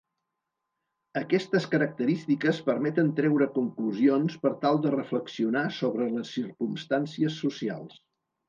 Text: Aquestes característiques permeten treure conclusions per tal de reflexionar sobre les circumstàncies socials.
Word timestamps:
Aquestes 1.19 1.67
característiques 1.73 2.61
permeten 2.71 3.11
treure 3.21 3.49
conclusions 3.59 4.39
per 4.47 4.53
tal 4.67 4.83
de 4.87 4.95
reflexionar 4.99 5.65
sobre 5.83 6.11
les 6.19 6.35
circumstàncies 6.41 7.39
socials. 7.47 8.05